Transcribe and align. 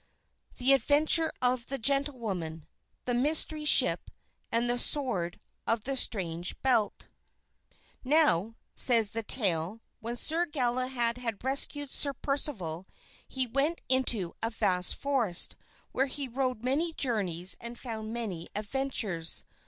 The 0.57 0.73
Adventure 0.73 1.31
of 1.43 1.67
the 1.67 1.77
Gentlewoman, 1.77 2.65
the 3.05 3.13
Mysterious 3.13 3.69
Ship, 3.69 4.09
and 4.51 4.67
the 4.67 4.79
Sword 4.79 5.39
of 5.67 5.83
the 5.83 5.95
Strange 5.95 6.59
Belt 6.63 7.07
Now, 8.03 8.55
says 8.73 9.11
the 9.11 9.21
tale, 9.21 9.79
when 9.99 10.17
Sir 10.17 10.47
Galahad 10.47 11.19
had 11.19 11.43
rescued 11.43 11.91
Sir 11.91 12.13
Percival, 12.13 12.87
he 13.27 13.45
went 13.45 13.79
into 13.89 14.33
a 14.41 14.49
vast 14.49 14.95
forest, 14.95 15.55
where 15.91 16.07
he 16.07 16.27
rode 16.27 16.63
many 16.63 16.93
journeys 16.93 17.55
and 17.61 17.77
found 17.77 18.11
many 18.11 18.47
adventures. 18.55 19.45